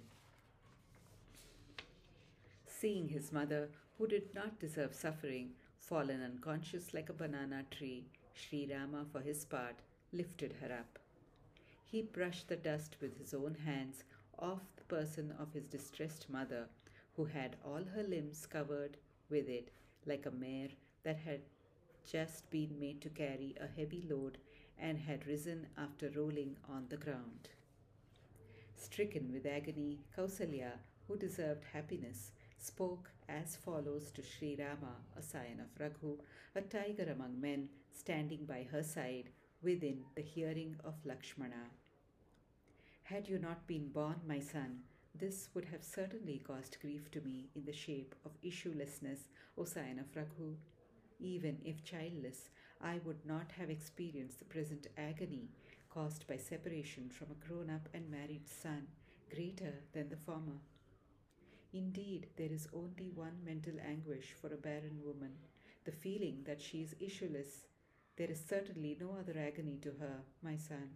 Seeing 2.66 3.09
his 3.09 3.31
mother, 3.33 3.69
who 3.97 4.08
did 4.08 4.34
not 4.34 4.58
deserve 4.58 4.93
suffering, 4.93 5.50
fallen 5.78 6.21
unconscious 6.21 6.93
like 6.93 7.08
a 7.08 7.13
banana 7.13 7.65
tree, 7.71 8.06
Sri 8.34 8.69
Rama, 8.73 9.06
for 9.13 9.21
his 9.21 9.45
part, 9.45 9.76
lifted 10.13 10.54
her 10.60 10.73
up. 10.73 10.99
He 11.84 12.02
brushed 12.02 12.49
the 12.49 12.56
dust 12.56 12.97
with 13.00 13.17
his 13.19 13.32
own 13.32 13.56
hands 13.65 14.02
off 14.39 14.63
the 14.76 14.84
person 14.84 15.32
of 15.39 15.52
his 15.52 15.67
distressed 15.67 16.28
mother, 16.28 16.67
who 17.17 17.26
had 17.26 17.56
all 17.65 17.84
her 17.95 18.02
limbs 18.02 18.47
covered 18.47 18.97
with 19.30 19.49
it 19.49 19.69
like 20.06 20.26
a 20.26 20.30
mare 20.32 20.71
that 21.04 21.19
had 21.19 21.43
just 22.10 22.50
been 22.50 22.80
made 22.80 23.00
to 23.02 23.08
carry 23.10 23.54
a 23.60 23.78
heavy 23.78 24.04
load 24.10 24.39
and 24.82 24.99
had 24.99 25.26
risen 25.26 25.66
after 25.78 26.10
rolling 26.16 26.56
on 26.68 26.86
the 26.88 26.97
ground. 26.97 27.49
Stricken 28.75 29.32
with 29.32 29.47
agony, 29.47 30.00
Kausalya, 30.16 30.73
who 31.06 31.16
deserved 31.16 31.62
happiness, 31.73 32.32
spoke 32.58 33.10
as 33.28 33.56
follows 33.56 34.10
to 34.10 34.23
Sri 34.23 34.56
Rama, 34.58 34.97
a 35.16 35.23
scion 35.23 35.60
of 35.60 35.80
Raghu, 35.80 36.18
a 36.56 36.60
tiger 36.62 37.10
among 37.12 37.40
men, 37.40 37.68
standing 37.92 38.45
by 38.45 38.66
her 38.73 38.82
side 38.82 39.30
within 39.62 40.02
the 40.16 40.23
hearing 40.23 40.76
of 40.84 40.95
Lakshmana. 41.04 41.71
Had 43.04 43.28
you 43.28 43.38
not 43.38 43.66
been 43.68 43.88
born, 43.88 44.16
my 44.26 44.40
son, 44.40 44.80
this 45.14 45.50
would 45.54 45.66
have 45.66 45.84
certainly 45.84 46.42
caused 46.45 46.80
grief 46.80 47.10
to 47.12 47.21
me 47.21 47.50
in 47.54 47.64
the 47.64 47.73
shape 47.73 48.14
of 48.25 48.40
issuelessness, 48.42 49.28
O 49.56 49.64
scion 49.64 50.00
of 50.00 50.16
Raghu. 50.16 50.56
Even 51.21 51.58
if 51.64 51.84
childless, 51.84 52.49
I 52.82 53.00
would 53.04 53.25
not 53.25 53.52
have 53.58 53.71
experienced 53.71 54.38
the 54.38 54.45
present 54.45 54.88
agony 54.99 55.49
caused 55.88 56.26
by 56.26 56.36
separation 56.36 57.08
from 57.10 57.28
a 57.30 57.47
grown 57.47 57.71
up 57.71 57.88
and 57.95 58.10
married 58.10 58.49
son, 58.49 58.86
greater 59.32 59.75
than 59.92 60.08
the 60.08 60.16
former. 60.16 60.60
Indeed, 61.73 62.26
there 62.36 62.52
is 62.52 62.68
only 62.73 63.10
one 63.14 63.38
mental 63.45 63.75
anguish 63.86 64.34
for 64.40 64.52
a 64.52 64.56
barren 64.56 65.00
woman 65.04 65.32
the 65.84 65.92
feeling 65.92 66.42
that 66.45 66.60
she 66.60 66.82
is 66.82 66.95
issueless. 67.00 67.66
There 68.16 68.30
is 68.30 68.40
certainly 68.49 68.97
no 69.00 69.16
other 69.18 69.38
agony 69.38 69.78
to 69.82 69.90
her, 70.00 70.21
my 70.42 70.56
son. 70.56 70.90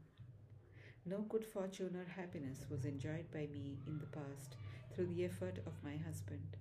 No 1.05 1.19
good 1.23 1.45
fortune 1.45 1.97
or 1.97 2.05
happiness 2.05 2.67
was 2.71 2.85
enjoyed 2.85 3.31
by 3.33 3.49
me 3.53 3.79
in 3.87 3.99
the 3.99 4.07
past 4.07 4.57
through 4.95 5.07
the 5.07 5.25
effort 5.25 5.59
of 5.67 5.83
my 5.83 5.97
husband. 5.97 6.57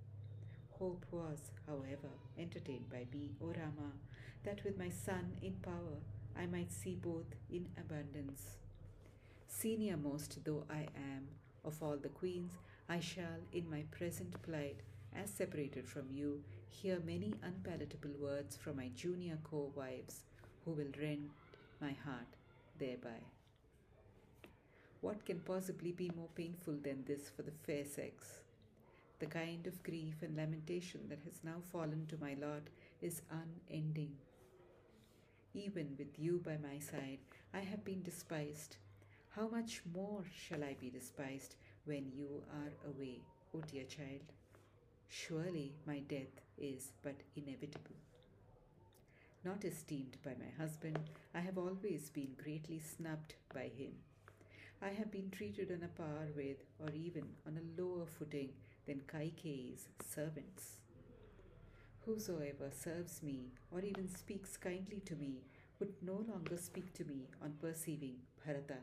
Hope 0.71 1.05
was, 1.11 1.51
however, 1.67 2.09
entertained 2.37 2.89
by 2.89 3.05
me, 3.13 3.35
O 3.41 3.47
Rama, 3.47 3.91
that 4.45 4.63
with 4.63 4.77
my 4.77 4.89
son 4.89 5.33
in 5.41 5.53
power 5.53 5.97
I 6.37 6.45
might 6.45 6.71
see 6.71 6.95
both 6.95 7.35
in 7.49 7.67
abundance. 7.77 8.57
Senior 9.47 9.97
most 9.97 10.43
though 10.45 10.63
I 10.69 10.87
am 10.95 11.27
of 11.65 11.81
all 11.81 11.97
the 11.97 12.09
queens, 12.09 12.53
I 12.87 12.99
shall, 12.99 13.39
in 13.51 13.69
my 13.69 13.83
present 13.89 14.39
plight, 14.43 14.81
as 15.15 15.31
separated 15.31 15.87
from 15.87 16.11
you, 16.11 16.43
hear 16.69 16.99
many 17.05 17.33
unpalatable 17.41 18.11
words 18.19 18.55
from 18.55 18.77
my 18.77 18.89
junior 18.95 19.39
co 19.43 19.71
wives, 19.75 20.21
who 20.63 20.71
will 20.71 20.91
rend 20.99 21.29
my 21.81 21.93
heart 22.05 22.27
thereby. 22.77 23.19
What 25.01 25.25
can 25.25 25.39
possibly 25.39 25.91
be 25.91 26.11
more 26.15 26.29
painful 26.35 26.75
than 26.83 27.03
this 27.07 27.29
for 27.29 27.41
the 27.41 27.51
fair 27.65 27.85
sex? 27.85 28.41
The 29.19 29.25
kind 29.27 29.65
of 29.65 29.81
grief 29.83 30.15
and 30.21 30.35
lamentation 30.35 31.01
that 31.09 31.19
has 31.25 31.39
now 31.43 31.61
fallen 31.71 32.05
to 32.09 32.17
my 32.21 32.35
lot 32.39 32.63
is 33.01 33.21
unending. 33.31 34.11
Even 35.55 35.95
with 35.97 36.19
you 36.19 36.41
by 36.43 36.57
my 36.57 36.79
side, 36.79 37.19
I 37.53 37.59
have 37.59 37.85
been 37.85 38.03
despised. 38.03 38.75
How 39.29 39.47
much 39.47 39.81
more 39.93 40.25
shall 40.37 40.61
I 40.65 40.75
be 40.77 40.89
despised 40.89 41.55
when 41.85 42.11
you 42.13 42.43
are 42.51 42.89
away, 42.91 43.21
O 43.53 43.61
dear 43.61 43.85
child? 43.85 44.33
Surely 45.07 45.71
my 45.87 45.99
death 45.99 46.41
is 46.57 46.91
but 47.01 47.15
inevitable. 47.37 47.95
Not 49.45 49.63
esteemed 49.63 50.17
by 50.25 50.31
my 50.37 50.51
husband, 50.61 50.99
I 51.33 51.39
have 51.39 51.57
always 51.57 52.09
been 52.09 52.35
greatly 52.43 52.79
snubbed 52.79 53.35
by 53.53 53.69
him. 53.77 53.93
I 54.81 54.89
have 54.89 55.09
been 55.09 55.29
treated 55.29 55.71
on 55.71 55.83
a 55.83 55.87
par 55.87 56.27
with, 56.35 56.57
or 56.79 56.89
even 56.93 57.23
on 57.47 57.57
a 57.57 57.81
lower 57.81 58.05
footing 58.05 58.49
than 58.85 59.03
Kaikeyi's 59.07 59.87
servants. 60.05 60.79
Whosoever 62.05 62.69
serves 62.69 63.23
me, 63.23 63.49
or 63.71 63.79
even 63.79 64.07
speaks 64.07 64.57
kindly 64.57 65.01
to 65.05 65.15
me, 65.15 65.41
would 65.79 65.91
no 66.03 66.23
longer 66.29 66.55
speak 66.55 66.93
to 66.93 67.03
me 67.03 67.27
on 67.41 67.53
perceiving 67.59 68.17
Bharata. 68.45 68.77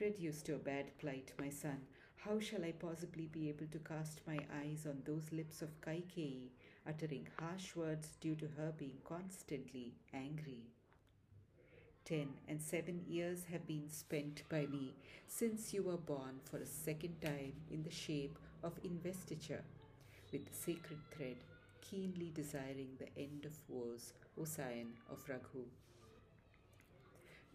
Reduced 0.00 0.46
to 0.46 0.56
a 0.56 0.58
bad 0.58 0.98
plight, 0.98 1.32
my 1.38 1.50
son, 1.50 1.82
how 2.16 2.40
shall 2.40 2.64
I 2.64 2.72
possibly 2.72 3.28
be 3.28 3.48
able 3.48 3.66
to 3.66 3.78
cast 3.78 4.22
my 4.26 4.40
eyes 4.60 4.86
on 4.88 5.02
those 5.04 5.30
lips 5.30 5.62
of 5.62 5.80
Kaikeyi, 5.82 6.48
uttering 6.84 7.28
harsh 7.38 7.76
words 7.76 8.08
due 8.20 8.34
to 8.36 8.48
her 8.56 8.72
being 8.76 8.98
constantly 9.04 9.94
angry? 10.12 10.64
Ten 12.04 12.30
and 12.48 12.60
seven 12.60 13.02
years 13.06 13.44
have 13.52 13.68
been 13.68 13.88
spent 13.88 14.42
by 14.48 14.66
me 14.66 14.94
since 15.28 15.72
you 15.72 15.84
were 15.84 15.96
born 15.96 16.40
for 16.42 16.56
a 16.56 16.66
second 16.66 17.20
time 17.22 17.52
in 17.70 17.84
the 17.84 17.90
shape 17.92 18.36
of 18.64 18.72
investiture, 18.82 19.62
with 20.32 20.44
the 20.44 20.52
sacred 20.52 20.98
thread 21.12 21.36
keenly 21.90 22.30
desiring 22.34 22.96
the 22.98 23.18
end 23.20 23.44
of 23.44 23.52
wars, 23.68 24.14
O 24.40 24.42
of 24.42 25.28
Raghu. 25.28 25.64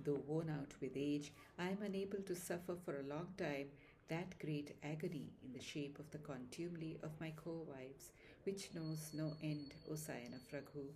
Though 0.04 0.22
worn 0.28 0.50
out 0.50 0.74
with 0.80 0.92
age, 0.96 1.34
I 1.58 1.70
am 1.70 1.82
unable 1.84 2.20
to 2.20 2.36
suffer 2.36 2.76
for 2.86 3.00
a 3.00 3.10
long 3.10 3.28
time 3.38 3.70
that 4.08 4.40
great 4.40 4.76
agony 4.84 5.34
in 5.44 5.54
the 5.54 5.62
shape 5.62 6.00
of 6.00 6.10
the 6.12 6.20
contumely 6.20 6.98
of 7.04 7.20
my 7.20 7.34
co-wives, 7.36 8.12
which 8.44 8.70
knows 8.74 9.12
no 9.14 9.34
end, 9.44 9.74
O 9.90 9.94
of 9.94 10.54
Raghu. 10.54 10.88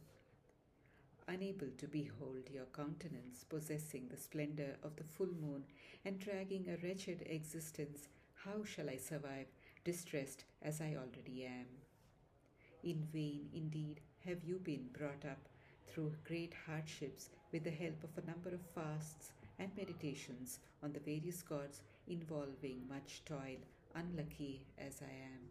Unable 1.27 1.69
to 1.77 1.87
behold 1.87 2.49
your 2.53 2.65
countenance 2.65 3.43
possessing 3.43 4.07
the 4.09 4.17
splendor 4.17 4.75
of 4.83 4.95
the 4.95 5.03
full 5.03 5.33
moon 5.41 5.63
and 6.05 6.19
dragging 6.19 6.67
a 6.69 6.85
wretched 6.85 7.23
existence, 7.25 8.07
how 8.35 8.63
shall 8.63 8.89
I 8.89 8.97
survive, 8.97 9.47
distressed 9.83 10.43
as 10.61 10.81
I 10.81 10.95
already 10.95 11.45
am? 11.45 11.82
In 12.83 13.07
vain, 13.13 13.49
indeed, 13.53 14.01
have 14.25 14.43
you 14.43 14.59
been 14.59 14.89
brought 14.91 15.23
up 15.25 15.47
through 15.87 16.13
great 16.27 16.53
hardships 16.65 17.29
with 17.51 17.63
the 17.63 17.71
help 17.71 18.03
of 18.03 18.17
a 18.17 18.27
number 18.27 18.49
of 18.49 18.61
fasts 18.75 19.31
and 19.59 19.71
meditations 19.77 20.59
on 20.81 20.91
the 20.91 20.99
various 20.99 21.41
gods 21.43 21.81
involving 22.07 22.81
much 22.89 23.21
toil, 23.25 23.61
unlucky 23.95 24.65
as 24.77 25.01
I 25.01 25.13
am. 25.13 25.41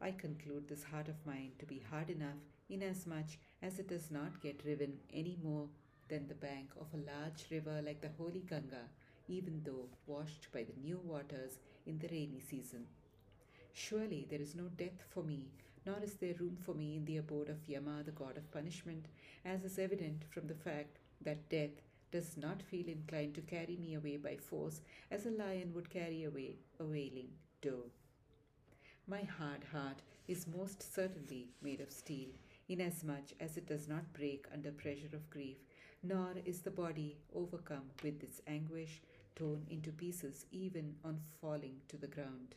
I 0.00 0.10
conclude 0.10 0.68
this 0.68 0.84
heart 0.84 1.08
of 1.08 1.24
mine 1.24 1.52
to 1.60 1.66
be 1.66 1.82
hard 1.90 2.10
enough 2.10 2.42
inasmuch 2.68 3.38
as 3.62 3.78
it 3.78 3.88
does 3.88 4.10
not 4.10 4.42
get 4.42 4.64
riven 4.66 4.98
any 5.12 5.38
more 5.42 5.68
than 6.08 6.26
the 6.26 6.34
bank 6.34 6.70
of 6.80 6.88
a 6.92 6.96
large 6.96 7.46
river 7.50 7.80
like 7.84 8.00
the 8.00 8.10
holy 8.18 8.40
Ganga, 8.40 8.88
even 9.28 9.62
though 9.64 9.88
washed 10.06 10.48
by 10.52 10.64
the 10.64 10.80
new 10.82 11.00
waters 11.04 11.58
in 11.86 11.98
the 11.98 12.08
rainy 12.08 12.40
season. 12.40 12.86
Surely 13.72 14.26
there 14.28 14.40
is 14.40 14.54
no 14.54 14.64
death 14.76 15.04
for 15.08 15.22
me, 15.22 15.46
nor 15.84 15.98
is 16.02 16.14
there 16.14 16.34
room 16.38 16.56
for 16.64 16.74
me 16.74 16.96
in 16.96 17.04
the 17.04 17.16
abode 17.16 17.48
of 17.48 17.68
Yama, 17.68 18.02
the 18.04 18.12
god 18.12 18.36
of 18.36 18.50
punishment, 18.52 19.06
as 19.44 19.64
is 19.64 19.78
evident 19.78 20.22
from 20.30 20.46
the 20.46 20.54
fact 20.54 20.98
that 21.20 21.48
death 21.48 21.82
does 22.12 22.36
not 22.36 22.62
feel 22.62 22.86
inclined 22.86 23.34
to 23.34 23.40
carry 23.40 23.76
me 23.76 23.94
away 23.94 24.16
by 24.16 24.36
force 24.36 24.80
as 25.10 25.26
a 25.26 25.30
lion 25.30 25.72
would 25.74 25.90
carry 25.90 26.24
away 26.24 26.56
a 26.78 26.84
wailing 26.84 27.30
doe. 27.62 27.90
My 29.08 29.22
hard 29.22 29.64
heart 29.72 30.02
is 30.28 30.46
most 30.46 30.94
certainly 30.94 31.48
made 31.62 31.80
of 31.80 31.90
steel, 31.90 32.28
inasmuch 32.68 33.32
as 33.40 33.56
it 33.56 33.66
does 33.66 33.88
not 33.88 34.12
break 34.12 34.46
under 34.52 34.70
pressure 34.70 35.14
of 35.14 35.30
grief, 35.30 35.56
nor 36.02 36.34
is 36.44 36.60
the 36.60 36.70
body 36.70 37.16
overcome 37.34 37.90
with 38.02 38.22
its 38.22 38.40
anguish 38.46 39.00
torn 39.34 39.66
into 39.70 39.90
pieces 39.90 40.46
even 40.52 40.94
on 41.04 41.18
falling 41.40 41.76
to 41.88 41.96
the 41.96 42.06
ground. 42.06 42.54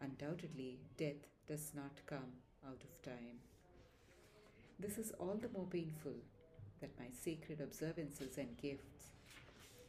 Undoubtedly, 0.00 0.80
death 0.96 1.26
does 1.46 1.72
not 1.74 2.00
come 2.06 2.32
out 2.66 2.82
of 2.82 3.02
time. 3.02 3.38
This 4.78 4.98
is 4.98 5.12
all 5.18 5.38
the 5.40 5.48
more 5.56 5.66
painful 5.70 6.14
that 6.80 6.98
my 6.98 7.06
sacred 7.12 7.60
observances 7.60 8.38
and 8.38 8.56
gifts, 8.60 9.12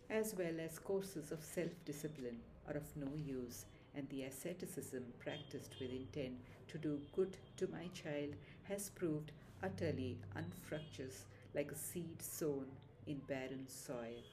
as 0.09 0.35
well 0.37 0.59
as 0.59 0.79
courses 0.79 1.31
of 1.31 1.43
self 1.43 1.71
discipline, 1.85 2.39
are 2.67 2.75
of 2.75 2.95
no 2.95 3.07
use, 3.15 3.65
and 3.95 4.07
the 4.09 4.23
asceticism 4.23 5.03
practiced 5.19 5.75
with 5.79 5.91
intent 5.91 6.37
to 6.67 6.77
do 6.77 6.99
good 7.15 7.37
to 7.57 7.67
my 7.67 7.87
child 7.93 8.35
has 8.63 8.89
proved 8.89 9.31
utterly 9.63 10.17
unfructuous 10.35 11.25
like 11.53 11.71
a 11.71 11.75
seed 11.75 12.21
sown 12.21 12.65
in 13.07 13.17
barren 13.27 13.65
soil. 13.67 14.23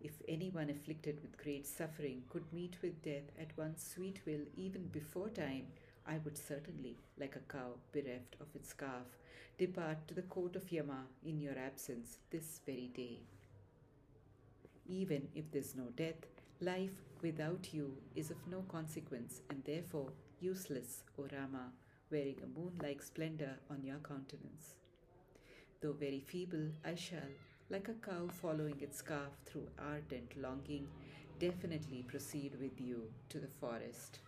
If 0.00 0.12
anyone 0.28 0.70
afflicted 0.70 1.20
with 1.20 1.36
great 1.36 1.66
suffering 1.66 2.22
could 2.30 2.50
meet 2.52 2.76
with 2.82 3.02
death 3.02 3.30
at 3.38 3.56
one's 3.58 3.82
sweet 3.82 4.20
will 4.26 4.46
even 4.56 4.86
before 4.86 5.28
time, 5.28 5.66
I 6.06 6.18
would 6.18 6.36
certainly, 6.36 6.96
like 7.18 7.36
a 7.36 7.52
cow 7.52 7.74
bereft 7.92 8.36
of 8.40 8.54
its 8.54 8.72
calf, 8.72 9.06
depart 9.58 10.08
to 10.08 10.14
the 10.14 10.22
court 10.22 10.56
of 10.56 10.70
Yama 10.72 11.06
in 11.24 11.40
your 11.40 11.58
absence 11.58 12.18
this 12.30 12.60
very 12.64 12.90
day. 12.94 13.20
Even 14.86 15.28
if 15.34 15.50
there's 15.52 15.76
no 15.76 15.84
death, 15.96 16.26
life 16.60 16.96
without 17.22 17.72
you 17.72 17.96
is 18.16 18.30
of 18.30 18.46
no 18.50 18.62
consequence 18.68 19.42
and 19.50 19.62
therefore 19.64 20.10
useless, 20.40 21.04
O 21.18 21.26
Rama, 21.32 21.72
wearing 22.10 22.36
a 22.42 22.58
moon 22.58 22.72
like 22.82 23.02
splendor 23.02 23.58
on 23.70 23.84
your 23.84 23.98
countenance. 23.98 24.74
Though 25.80 25.92
very 25.92 26.20
feeble, 26.20 26.68
I 26.84 26.94
shall, 26.94 27.30
like 27.70 27.88
a 27.88 27.94
cow 27.94 28.28
following 28.28 28.80
its 28.80 29.00
calf 29.00 29.32
through 29.46 29.68
ardent 29.78 30.36
longing, 30.36 30.88
definitely 31.38 32.02
proceed 32.02 32.56
with 32.60 32.80
you 32.80 33.04
to 33.28 33.38
the 33.38 33.46
forest. 33.46 34.18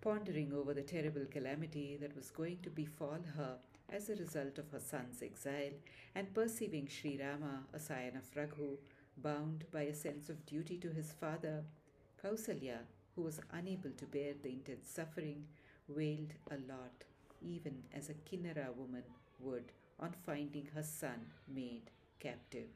Pondering 0.00 0.52
over 0.52 0.74
the 0.74 0.82
terrible 0.82 1.24
calamity 1.30 1.98
that 2.00 2.14
was 2.14 2.30
going 2.30 2.58
to 2.62 2.70
befall 2.70 3.18
her 3.36 3.56
as 3.90 4.08
a 4.08 4.16
result 4.16 4.58
of 4.58 4.70
her 4.70 4.80
son's 4.80 5.22
exile, 5.22 5.72
and 6.14 6.32
perceiving 6.34 6.86
Sri 6.86 7.18
Rama, 7.20 7.64
a 7.72 7.78
scion 7.78 8.16
of 8.16 8.36
Raghu, 8.36 8.76
bound 9.16 9.64
by 9.72 9.82
a 9.82 9.94
sense 9.94 10.28
of 10.28 10.46
duty 10.46 10.76
to 10.78 10.90
his 10.90 11.12
father, 11.12 11.64
Kausalya, 12.22 12.80
who 13.16 13.22
was 13.22 13.40
unable 13.52 13.90
to 13.90 14.04
bear 14.06 14.34
the 14.42 14.50
intense 14.50 14.88
suffering, 14.88 15.44
wailed 15.88 16.34
a 16.50 16.56
lot, 16.72 17.04
even 17.40 17.82
as 17.94 18.08
a 18.08 18.14
Kinnara 18.14 18.74
woman 18.76 19.04
would 19.40 19.72
on 19.98 20.14
finding 20.24 20.68
her 20.74 20.82
son 20.82 21.26
made 21.52 21.90
captive. 22.20 22.68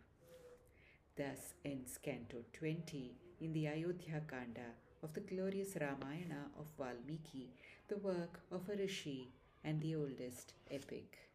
Thus 1.17 1.55
ends 1.65 1.99
Canto 2.03 2.45
20 2.53 3.13
in 3.41 3.53
the 3.53 3.69
Ayodhya 3.69 4.23
Kanda 4.27 4.73
of 5.03 5.13
the 5.15 5.21
glorious 5.21 5.77
Ramayana 5.81 6.51
of 6.59 6.67
Valmiki, 6.79 7.51
the 7.89 7.99
work 7.99 8.41
of 8.51 8.69
a 8.69 8.77
rishi 8.77 9.29
and 9.65 9.81
the 9.81 9.97
oldest 9.97 10.55
epic. 10.71 11.32